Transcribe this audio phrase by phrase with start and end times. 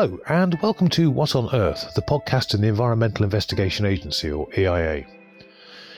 [0.00, 4.46] Hello, and welcome to What on Earth, the podcast in the Environmental Investigation Agency, or
[4.56, 5.04] EIA.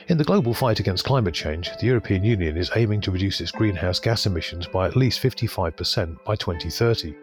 [0.08, 3.50] In the global fight against climate change, the European Union is aiming to reduce its
[3.50, 7.14] greenhouse gas emissions by at least 55% by 2030.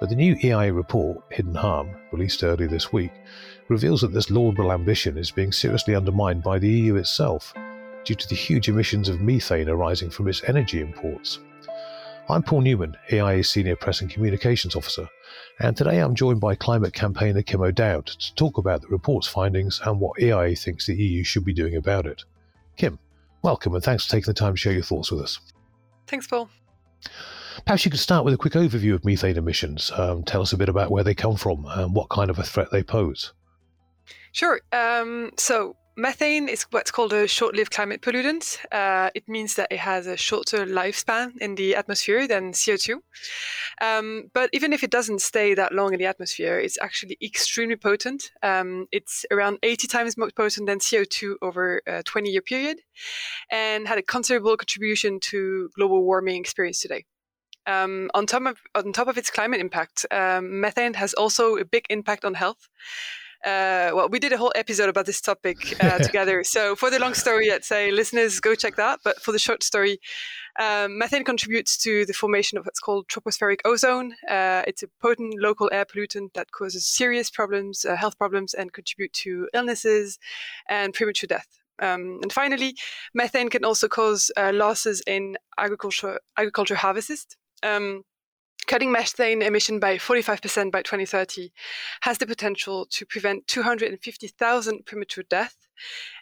[0.00, 3.12] But the new EIA report, Hidden Harm, released earlier this week,
[3.68, 7.54] reveals that this laudable ambition is being seriously undermined by the EU itself
[8.04, 11.38] due to the huge emissions of methane arising from its energy imports.
[12.28, 15.08] I'm Paul Newman, EIA's Senior Press and Communications Officer,
[15.58, 19.80] and today I'm joined by climate campaigner Kim O'Dowd to talk about the report's findings
[19.84, 22.22] and what EIA thinks the EU should be doing about it.
[22.76, 22.98] Kim,
[23.42, 25.40] welcome and thanks for taking the time to share your thoughts with us.
[26.06, 26.48] Thanks, Paul.
[27.66, 29.90] Perhaps you could start with a quick overview of methane emissions.
[29.96, 32.44] Um, tell us a bit about where they come from and what kind of a
[32.44, 33.32] threat they pose.
[34.30, 34.60] Sure.
[34.72, 38.58] Um, so, Methane is what's called a short-lived climate pollutant.
[38.72, 42.96] Uh, it means that it has a shorter lifespan in the atmosphere than CO2.
[43.82, 47.76] Um, but even if it doesn't stay that long in the atmosphere, it's actually extremely
[47.76, 48.30] potent.
[48.42, 52.78] Um, it's around 80 times more potent than CO2 over a 20-year period,
[53.50, 57.04] and had a considerable contribution to global warming experience today.
[57.66, 61.64] Um, on top of on top of its climate impact, um, methane has also a
[61.64, 62.68] big impact on health.
[63.44, 66.44] Uh, well, we did a whole episode about this topic uh, together.
[66.44, 69.00] So, for the long story, I'd say listeners go check that.
[69.02, 69.98] But for the short story,
[70.60, 74.14] um, methane contributes to the formation of what's called tropospheric ozone.
[74.28, 78.72] Uh, it's a potent local air pollutant that causes serious problems, uh, health problems, and
[78.72, 80.18] contribute to illnesses
[80.68, 81.48] and premature death.
[81.80, 82.76] Um, and finally,
[83.12, 87.36] methane can also cause uh, losses in agriculture agriculture harvests.
[87.64, 88.04] Um,
[88.66, 91.50] Cutting methane emission by 45% by 2030
[92.02, 95.56] has the potential to prevent 250,000 premature deaths.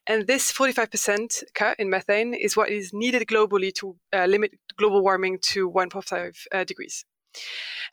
[0.06, 5.02] And this 45% cut in methane is what is needed globally to uh, limit global
[5.02, 7.04] warming to 1.5 uh, degrees.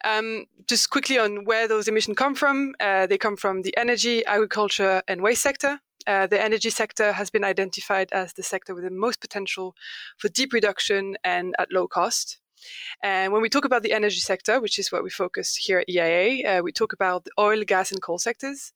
[0.03, 4.25] Um, just quickly on where those emissions come from, uh, they come from the energy,
[4.25, 5.79] agriculture, and waste sector.
[6.05, 9.75] Uh, the energy sector has been identified as the sector with the most potential
[10.17, 12.39] for deep reduction and at low cost.
[13.03, 15.89] And when we talk about the energy sector, which is what we focus here at
[15.89, 18.73] EIA, uh, we talk about the oil, gas, and coal sectors.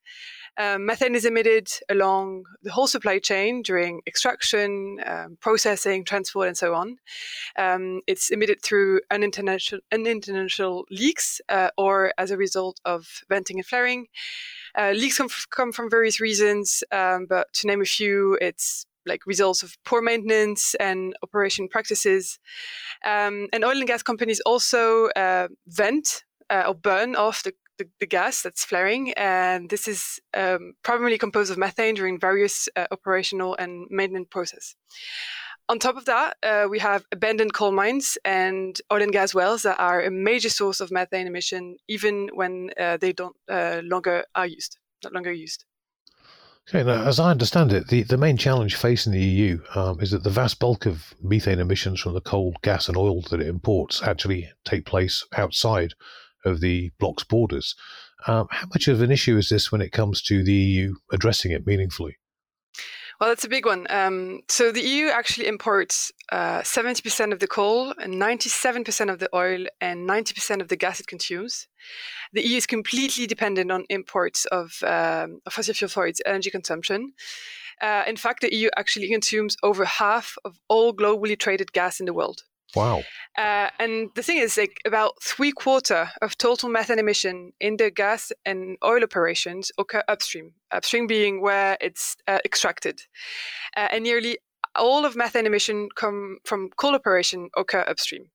[0.57, 6.57] Um, methane is emitted along the whole supply chain during extraction, um, processing, transport, and
[6.57, 6.97] so on.
[7.57, 14.07] Um, it's emitted through unintentional, leaks uh, or as a result of venting and flaring.
[14.77, 18.85] Uh, leaks come, f- come from various reasons, um, but to name a few, it's
[19.05, 22.39] like results of poor maintenance and operation practices.
[23.05, 27.87] Um, and oil and gas companies also uh, vent uh, or burn off the, the,
[27.99, 29.13] the, gas that's flaring.
[29.13, 34.75] And this is um, primarily composed of methane during various uh, operational and maintenance process.
[35.69, 39.61] On top of that, uh, we have abandoned coal mines and oil and gas wells
[39.61, 44.25] that are a major source of methane emission, even when uh, they don't uh, longer
[44.35, 45.63] are used, not longer used.
[46.73, 50.11] Okay, now, as I understand it, the, the main challenge facing the EU um, is
[50.11, 53.47] that the vast bulk of methane emissions from the coal, gas, and oil that it
[53.47, 55.95] imports actually take place outside
[56.45, 57.75] of the bloc's borders.
[58.25, 61.51] Um, how much of an issue is this when it comes to the EU addressing
[61.51, 62.15] it meaningfully?
[63.21, 63.85] Well, that's a big one.
[63.91, 69.29] Um, so the EU actually imports uh, 70% of the coal and 97% of the
[69.31, 71.67] oil and 90% of the gas it consumes.
[72.33, 76.49] The EU is completely dependent on imports of, um, of fossil fuel for its energy
[76.49, 77.13] consumption.
[77.79, 82.07] Uh, in fact, the EU actually consumes over half of all globally traded gas in
[82.07, 82.41] the world.
[82.75, 83.03] Wow.
[83.37, 87.91] Uh, and the thing is, like about three quarter of total methane emission in the
[87.91, 90.53] gas and oil operations occur upstream.
[90.71, 93.01] Upstream being where it's uh, extracted,
[93.75, 94.37] uh, and nearly
[94.75, 98.29] all of methane emission come from coal operation occur upstream.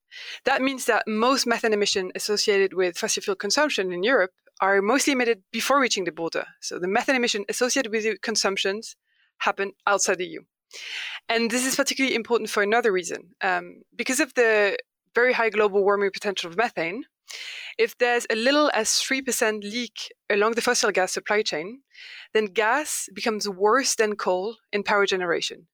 [0.44, 5.12] That means that most methane emission associated with fossil fuel consumption in Europe are mostly
[5.12, 6.46] emitted before reaching the border.
[6.60, 8.96] So the methane emission associated with the consumptions
[9.38, 10.40] happen outside the EU.
[11.28, 13.34] And this is particularly important for another reason.
[13.40, 14.76] Um, because of the
[15.14, 17.04] very high global warming potential of methane,
[17.78, 21.82] if there's a little as 3% leak along the fossil gas supply chain,
[22.32, 25.66] then gas becomes worse than coal in power generation.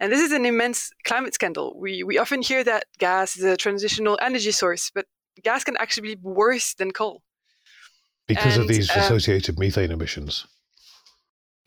[0.00, 1.76] And this is an immense climate scandal.
[1.78, 5.06] We, we often hear that gas is a transitional energy source, but
[5.42, 7.22] gas can actually be worse than coal.
[8.26, 10.46] Because and, of these um, associated methane emissions.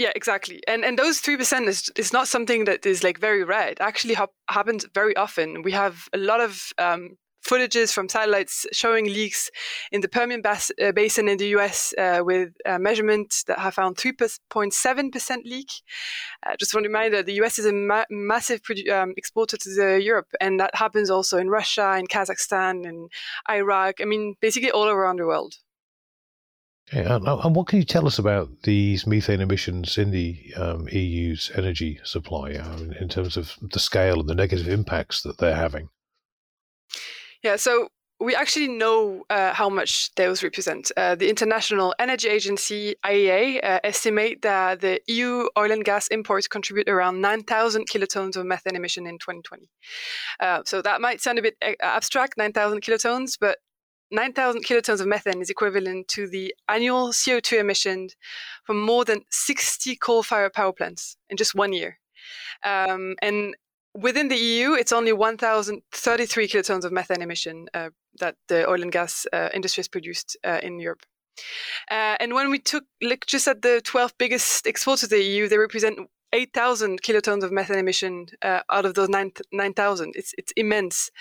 [0.02, 0.60] Yeah, exactly.
[0.68, 3.70] And and those three percent is is not something that is like very rare.
[3.70, 5.62] It actually ha- happens very often.
[5.62, 7.18] We have a lot of um,
[7.48, 9.52] footages from satellites showing leaks
[9.92, 13.76] in the Permian bas- uh, Basin in the US uh, with uh, measurements that have
[13.76, 15.70] found 3.7% leak.
[16.46, 19.58] Uh, just want to remind that the US is a ma- massive produ- um, exporter
[19.58, 23.08] to the Europe, and that happens also in Russia, in Kazakhstan, in
[23.48, 24.02] Iraq.
[24.02, 25.54] I mean, basically all around the world.
[26.92, 32.00] And, what can you tell us about these methane emissions in the um, EU's energy
[32.04, 32.52] supply
[33.00, 35.90] in terms of the scale and the negative impacts that they're having?
[37.44, 37.88] Yeah, so
[38.22, 40.92] we actually know uh, how much those represent.
[40.96, 46.48] Uh, the International Energy Agency, IEA, uh, estimate that the EU oil and gas imports
[46.48, 49.68] contribute around 9,000 kilotons of methane emission in 2020.
[50.40, 53.58] Uh, so that might sound a bit uh, abstract, 9,000 kilotons, but
[54.12, 58.16] 9,000 kilotons of methane is equivalent to the annual CO2 emissions
[58.66, 61.98] from more than 60 coal-fired power plants in just one year.
[62.64, 63.56] Um, and
[63.94, 68.92] within the EU, it's only 1,033 kilotons of methane emission uh, that the oil and
[68.92, 71.04] gas uh, industry has produced uh, in Europe.
[71.90, 75.48] Uh, and when we took look just at the 12 biggest exporters of the EU,
[75.48, 75.98] they represent
[76.34, 79.44] 8,000 kilotons of methane emission uh, out of those 9,000.
[79.52, 81.12] 9, it's it's immense.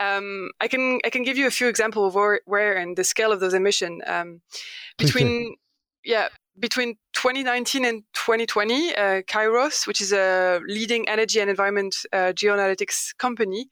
[0.00, 3.04] Um, I can I can give you a few examples of where, where and the
[3.04, 4.02] scale of those emissions.
[4.06, 4.40] Um,
[4.98, 5.56] between
[6.04, 6.28] yeah
[6.58, 13.16] between 2019 and 2020, uh, Kayrros, which is a leading energy and environment uh, geoanalytics
[13.18, 13.68] company,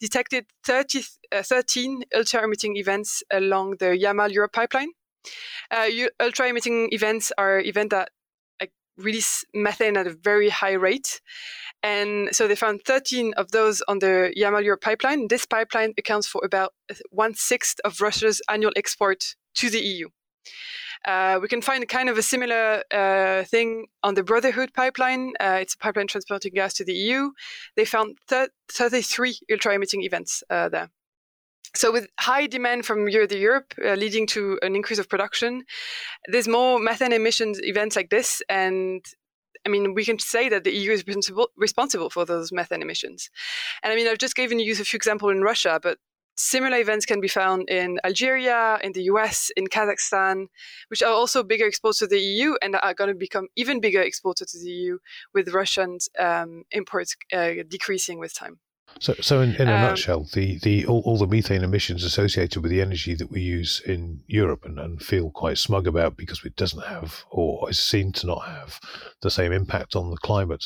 [0.00, 4.88] detected 30, uh, 13 ultra-emitting events along the Yamal Europe pipeline.
[5.70, 5.86] Uh,
[6.20, 8.10] ultra-emitting events are events that
[8.96, 11.20] release methane at a very high rate.
[11.82, 15.28] And so they found 13 of those on the Yamal Europe pipeline.
[15.28, 16.72] This pipeline accounts for about
[17.10, 20.08] one sixth of Russia's annual export to the EU.
[21.04, 25.34] Uh, we can find kind of a similar uh, thing on the Brotherhood pipeline.
[25.38, 27.30] Uh, it's a pipeline transporting gas to the EU.
[27.76, 30.90] They found 33 ultra emitting events uh, there.
[31.76, 35.64] So, with high demand from Europe, Europe uh, leading to an increase of production,
[36.28, 38.42] there's more methane emissions events like this.
[38.48, 39.04] And
[39.66, 41.04] I mean, we can say that the EU is
[41.56, 43.30] responsible for those methane emissions.
[43.82, 45.98] And I mean, I've just given you a few examples in Russia, but
[46.36, 50.46] similar events can be found in Algeria, in the US, in Kazakhstan,
[50.88, 54.00] which are also bigger exporters to the EU and are going to become even bigger
[54.00, 54.98] exporters to the EU
[55.32, 58.58] with Russian um, imports uh, decreasing with time.
[59.00, 62.62] So, so in, in a um, nutshell, the, the all, all, the methane emissions associated
[62.62, 66.44] with the energy that we use in Europe and, and feel quite smug about because
[66.44, 68.78] it doesn't have or is seen to not have
[69.20, 70.64] the same impact on the climate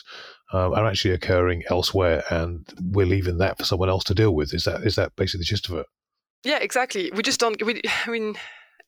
[0.53, 4.55] um, are actually occurring elsewhere, and we're leaving that for someone else to deal with.
[4.55, 5.87] Is that is that basically the gist of it?
[6.45, 7.11] Yeah, exactly.
[7.15, 7.63] We just don't.
[7.65, 8.37] We, I mean,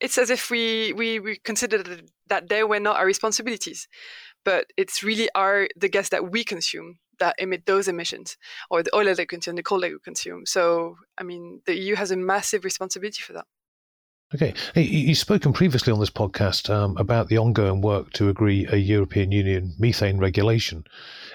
[0.00, 1.82] it's as if we we, we consider
[2.28, 3.88] that they were not our responsibilities,
[4.44, 8.36] but it's really our the gas that we consume that emit those emissions,
[8.70, 10.44] or the oil that we consume, the coal that we consume.
[10.46, 13.46] So, I mean, the EU has a massive responsibility for that.
[14.32, 14.54] Okay.
[14.74, 18.76] Hey, you've spoken previously on this podcast um, about the ongoing work to agree a
[18.76, 20.84] European Union methane regulation.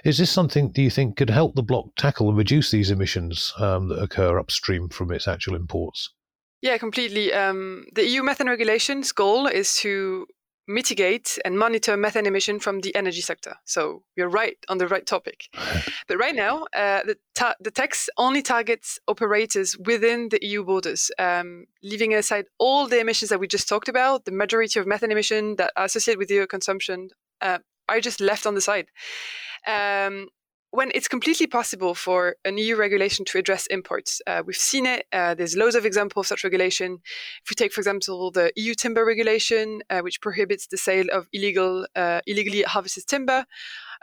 [0.05, 3.53] Is this something do you think could help the bloc tackle and reduce these emissions
[3.59, 6.09] um, that occur upstream from its actual imports?
[6.61, 7.33] Yeah, completely.
[7.33, 10.25] Um, the EU methane regulation's goal is to
[10.67, 13.55] mitigate and monitor methane emission from the energy sector.
[13.65, 15.45] So you're right on the right topic.
[16.07, 21.11] but right now, uh, the, ta- the text only targets operators within the EU borders,
[21.19, 24.25] um, leaving aside all the emissions that we just talked about.
[24.25, 27.09] The majority of methane emission that are associated with EU consumption
[27.41, 28.87] uh, are just left on the side.
[29.67, 30.29] Um,
[30.75, 34.21] when it's completely possible for an EU regulation to address imports.
[34.27, 35.05] Uh, we've seen it.
[35.13, 36.99] Uh, there's loads of examples of such regulation.
[37.43, 41.27] If we take, for example, the EU timber regulation, uh, which prohibits the sale of
[41.31, 43.45] illegal, uh, illegally harvested timber,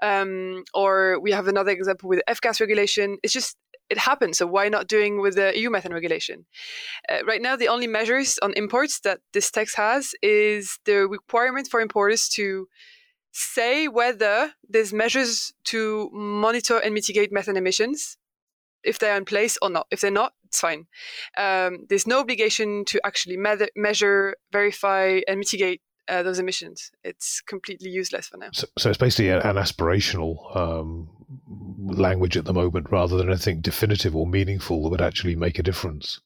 [0.02, 3.18] um, or we have another example with F-gas regulation.
[3.22, 3.56] It's just
[3.90, 4.38] it happens.
[4.38, 6.46] So why not doing with the EU methane regulation?
[7.08, 11.68] Uh, right now, the only measures on imports that this text has is the requirement
[11.70, 12.68] for importers to
[13.32, 18.16] say whether there's measures to monitor and mitigate methane emissions,
[18.84, 19.86] if they're in place or not.
[19.90, 20.86] If they're not, it's fine.
[21.36, 26.90] Um, there's no obligation to actually me- measure, verify, and mitigate uh, those emissions.
[27.04, 28.50] It's completely useless for now.
[28.52, 31.08] So, so it's basically an, an aspirational um,
[31.78, 35.62] language at the moment rather than anything definitive or meaningful that would actually make a
[35.62, 36.20] difference.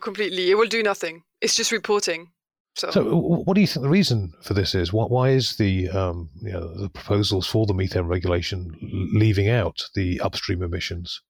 [0.00, 0.50] Completely.
[0.50, 1.24] It will do nothing.
[1.40, 2.30] It's just reporting.
[2.74, 4.92] So, so what do you think the reason for this is?
[4.92, 8.74] Why, why is the um, you know, the proposals for the methane regulation
[9.12, 11.20] leaving out the upstream emissions?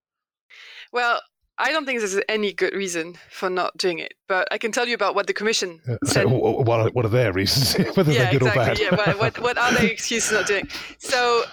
[0.93, 1.21] Well,
[1.59, 4.87] I don't think there's any good reason for not doing it, but I can tell
[4.87, 6.27] you about what the Commission said.
[6.27, 9.07] what, are, what are their reasons, whether yeah, they're good exactly, or bad?
[9.09, 10.69] yeah, what, what are their excuses not doing?
[10.99, 11.45] So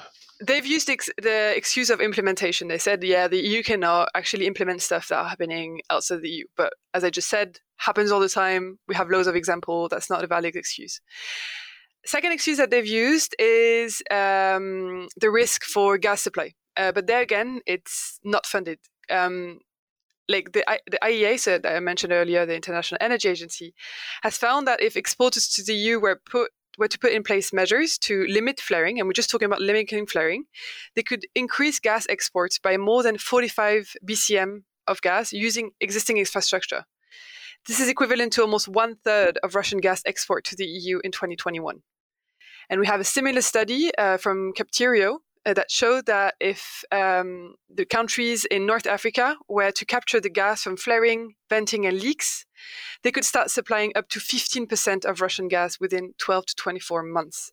[0.41, 2.69] they've used the excuse of implementation.
[2.69, 6.45] They said, yeah, the EU cannot actually implement stuff that are happening outside the EU.
[6.55, 8.77] But as I just said, happens all the time.
[8.87, 9.89] We have loads of examples.
[9.89, 11.01] That's not a valid excuse.
[12.05, 16.53] Second excuse that they've used is um, the risk for gas supply.
[16.77, 18.79] Uh, but there again, it's not funded.
[19.09, 19.59] Um,
[20.29, 23.73] like the, the IEA said that I mentioned earlier, the International Energy Agency,
[24.21, 27.51] has found that if exporters to the EU were put were to put in place
[27.51, 30.45] measures to limit flaring, and we're just talking about limiting flaring,
[30.95, 36.85] they could increase gas exports by more than 45 BCM of gas using existing infrastructure.
[37.69, 41.11] This is equivalent to almost one third of Russian gas export to the EU in
[41.11, 41.83] 2021.
[42.67, 47.53] And we have a similar study uh, from Capterio uh, that showed that if um,
[47.71, 52.43] the countries in North Africa were to capture the gas from flaring, venting, and leaks,
[53.03, 57.51] they could start supplying up to 15% of Russian gas within 12 to 24 months.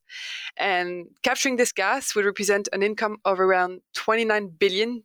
[0.56, 5.02] And capturing this gas would represent an income of around $29 billion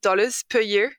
[0.50, 0.94] per year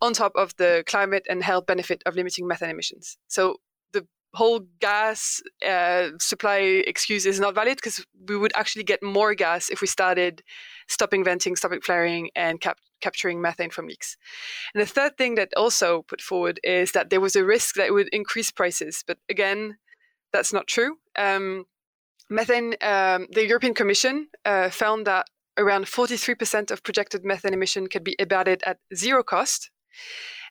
[0.00, 3.18] on top of the climate and health benefit of limiting methane emissions.
[3.28, 3.56] So
[3.92, 9.34] the whole gas uh, supply excuse is not valid because we would actually get more
[9.34, 10.42] gas if we started
[10.88, 14.16] stopping venting, stopping flaring, and cap- capturing methane from leaks.
[14.74, 17.86] And the third thing that also put forward is that there was a risk that
[17.86, 19.04] it would increase prices.
[19.06, 19.76] But again,
[20.32, 20.96] that's not true.
[21.16, 21.64] Um,
[22.30, 25.26] methane, um, the European Commission uh, found that
[25.58, 29.70] around 43% of projected methane emission can be abated at zero cost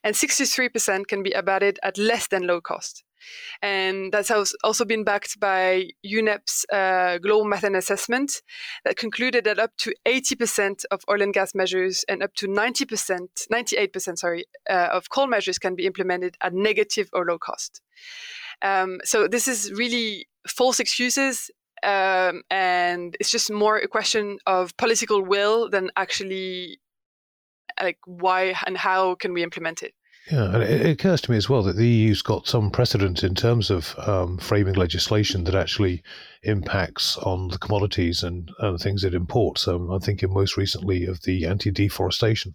[0.03, 3.03] and 63% can be abated at less than low cost.
[3.61, 4.31] And that's
[4.63, 8.41] also been backed by UNEP's uh, global methane assessment
[8.85, 13.27] that concluded that up to 80% of oil and gas measures and up to 90%,
[13.51, 17.81] 98%, sorry, uh, of coal measures can be implemented at negative or low cost.
[18.61, 21.51] Um, so this is really false excuses.
[21.81, 26.79] Um, and it's just more a question of political will than actually
[27.81, 29.93] like why and how can we implement it?
[30.31, 33.33] Yeah, and it, occurs to me as well that the EU's got some precedent in
[33.33, 36.03] terms of um, framing legislation that actually
[36.43, 39.67] impacts on the commodities and, and things it imports.
[39.67, 42.53] Um, I'm thinking most recently of the anti deforestation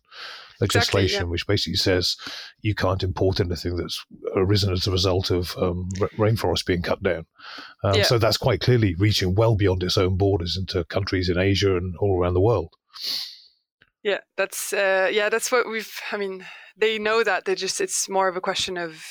[0.61, 1.31] legislation, exactly, yeah.
[1.31, 2.17] which basically says
[2.61, 4.05] you can't import anything that's
[4.37, 7.27] arisen as a result of um, rainforest being cut down.
[7.83, 8.03] Um, yeah.
[8.05, 11.97] So that's quite clearly reaching well beyond its own borders into countries in Asia and
[11.99, 12.73] all around the world.
[14.05, 15.91] Yeah, that's uh, yeah, that's what we've.
[16.13, 16.45] I mean,
[16.77, 17.81] they know that they just.
[17.81, 19.03] It's more of a question of.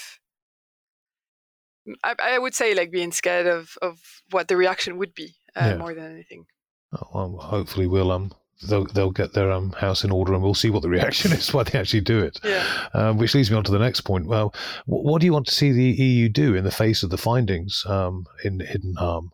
[2.03, 5.69] I, I would say like being scared of of what the reaction would be uh,
[5.71, 5.77] yeah.
[5.77, 6.45] more than anything.
[6.93, 8.33] Oh, well, hopefully we'll um
[8.69, 11.51] they'll they'll get their um house in order and we'll see what the reaction is
[11.51, 12.39] why they actually do it.
[12.43, 12.87] Yeah.
[12.93, 14.27] Um, which leads me on to the next point.
[14.27, 14.53] Well,
[14.85, 17.17] what, what, do you want to see the EU do in the face of the
[17.17, 19.31] findings um in hidden harm?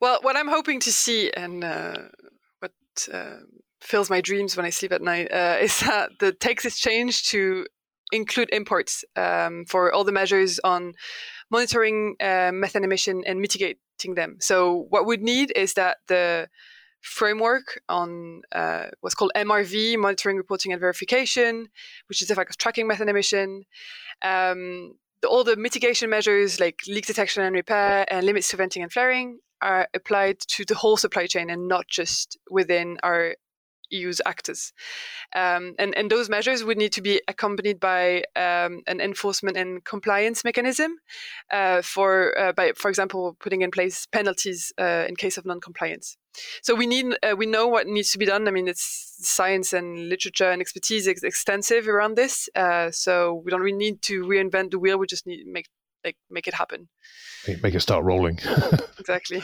[0.00, 1.96] Well, what I'm hoping to see, and uh,
[3.12, 3.38] uh,
[3.80, 7.30] fills my dreams when I sleep at night uh, is that the text is changed
[7.30, 7.66] to
[8.12, 10.94] include imports um, for all the measures on
[11.50, 14.36] monitoring uh, methane emission and mitigating them.
[14.40, 16.48] So what we need is that the
[17.00, 21.68] framework on uh, what's called MRV, monitoring, reporting, and verification,
[22.08, 23.64] which is the fact of tracking methane emission.
[24.22, 24.94] Um,
[25.28, 29.38] all the mitigation measures like leak detection and repair and limits to venting and flaring
[29.64, 33.34] are applied to the whole supply chain and not just within our
[33.90, 34.72] EU's actors.
[35.34, 39.84] Um, and, and those measures would need to be accompanied by um, an enforcement and
[39.84, 40.96] compliance mechanism
[41.52, 46.16] uh, for, uh, by, for example, putting in place penalties uh, in case of non-compliance.
[46.62, 48.48] So we need, uh, we know what needs to be done.
[48.48, 52.48] I mean, it's science and literature and expertise is extensive around this.
[52.54, 54.98] Uh, so we don't really need to reinvent the wheel.
[54.98, 55.68] We just need to make
[56.04, 56.88] like make it happen.
[57.62, 58.38] Make it start rolling.
[58.98, 59.42] exactly.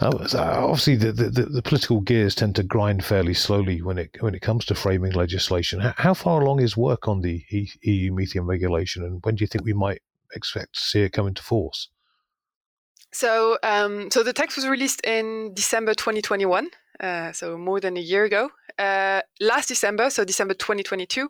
[0.00, 4.34] Uh, obviously, the, the, the, political gears tend to grind fairly slowly when it when
[4.34, 5.80] it comes to framing legislation.
[5.80, 7.44] How, how far along is work on the
[7.82, 10.02] EU methane regulation, and when do you think we might
[10.34, 11.88] expect to see it come into force?
[13.12, 18.00] So, um, so the text was released in December 2021, uh, so more than a
[18.00, 18.50] year ago.
[18.78, 21.28] Uh, last December, so December 2022,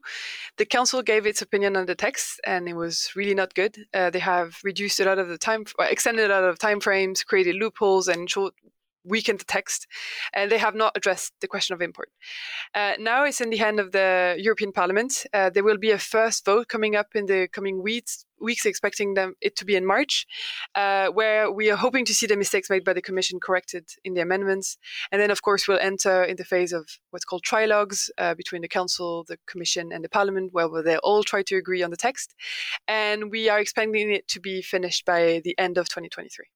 [0.56, 3.76] the council gave its opinion on the text, and it was really not good.
[3.94, 7.24] Uh, they have reduced a lot of the time, extended a lot of time frames,
[7.24, 8.54] created loopholes, and short
[9.04, 9.86] weakened the text,
[10.32, 12.10] and they have not addressed the question of import.
[12.74, 15.26] Uh, now it's in the hand of the European Parliament.
[15.32, 19.14] Uh, there will be a first vote coming up in the coming weeks, weeks expecting
[19.14, 20.26] them it to be in March,
[20.74, 24.14] uh, where we are hoping to see the mistakes made by the Commission corrected in
[24.14, 24.76] the amendments,
[25.10, 28.62] and then of course we'll enter in the phase of what's called trilogues uh, between
[28.62, 31.96] the Council, the Commission, and the Parliament, where they all try to agree on the
[31.96, 32.34] text,
[32.86, 36.46] and we are expecting it to be finished by the end of 2023.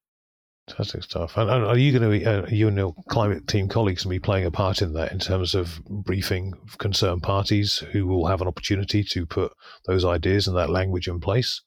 [0.68, 1.36] Fantastic stuff.
[1.36, 4.18] And are you going to be, uh, you and your climate team colleagues, to be
[4.18, 8.48] playing a part in that in terms of briefing concerned parties who will have an
[8.48, 9.52] opportunity to put
[9.86, 11.60] those ideas and that language in place?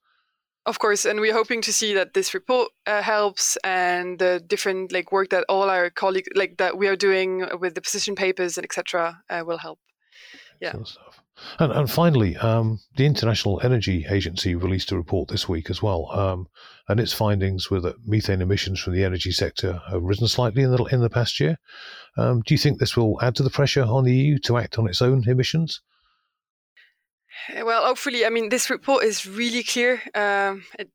[0.65, 4.91] Of course, and we're hoping to see that this report uh, helps, and the different
[4.91, 8.57] like work that all our colleagues like that we are doing with the position papers
[8.57, 9.21] and etc.
[9.29, 9.79] Uh, will help.
[10.59, 10.73] Yeah.
[11.59, 16.09] And, and finally, um, the International Energy Agency released a report this week as well,
[16.11, 16.47] um,
[16.87, 20.71] and its findings were that methane emissions from the energy sector have risen slightly in
[20.71, 21.57] the in the past year.
[22.17, 24.79] Um, do you think this will add to the pressure on the EU to act
[24.79, 25.81] on its own emissions?
[27.53, 30.01] Well, hopefully, I mean, this report is really clear.
[30.15, 30.89] Um, it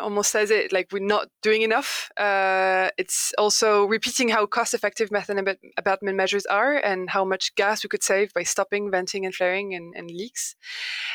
[0.00, 2.10] almost says it like we're not doing enough.
[2.16, 5.38] Uh, it's also repeating how cost effective methane
[5.76, 9.74] abatement measures are and how much gas we could save by stopping venting and flaring
[9.74, 10.56] and, and leaks.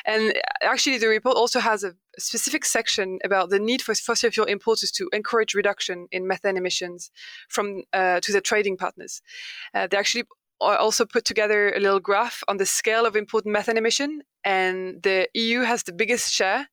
[0.05, 4.47] And actually, the report also has a specific section about the need for fossil fuel
[4.47, 7.11] importers to encourage reduction in methane emissions
[7.49, 9.21] from uh, to the trading partners.
[9.73, 10.23] Uh, they actually
[10.59, 15.27] also put together a little graph on the scale of imported methane emission, and the
[15.33, 16.67] EU has the biggest share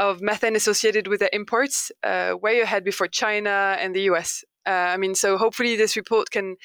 [0.00, 4.42] of methane associated with the imports, uh, way ahead before China and the US.
[4.66, 6.56] Uh, I mean, so hopefully this report can.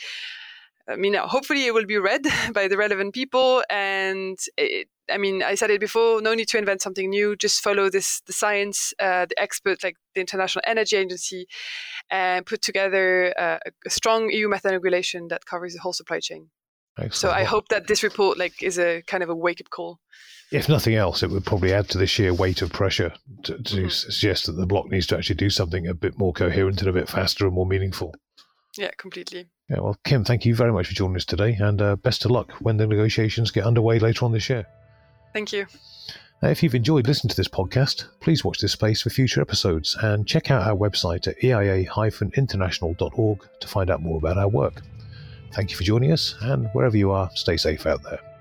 [0.88, 2.22] I mean, hopefully it will be read
[2.54, 3.64] by the relevant people.
[3.70, 6.22] And it, I mean, I said it before.
[6.22, 7.36] No need to invent something new.
[7.36, 11.48] Just follow this, the science, uh, the experts like the International Energy Agency,
[12.10, 16.50] and put together uh, a strong EU methane regulation that covers the whole supply chain.
[16.98, 17.16] Excellent.
[17.16, 20.00] So I hope that this report like is a kind of a wake up call
[20.56, 23.12] if nothing else, it would probably add to the sheer weight of pressure
[23.44, 23.90] to, to mm-hmm.
[23.90, 26.94] suggest that the bloc needs to actually do something a bit more coherent and a
[26.94, 28.16] bit faster and more meaningful.
[28.78, 29.48] Yeah, completely.
[29.70, 32.32] Yeah, well, Kim, thank you very much for joining us today, and uh, best of
[32.32, 34.66] luck when the negotiations get underway later on this year.
[35.34, 35.66] Thank you.
[36.42, 39.98] Now, if you've enjoyed listening to this podcast, please watch this space for future episodes
[40.02, 44.82] and check out our website at eia-international.org to find out more about our work.
[45.54, 48.35] Thank you for joining us, and wherever you are, stay safe out there.